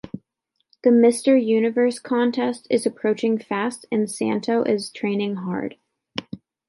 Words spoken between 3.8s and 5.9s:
and Santo is training hard.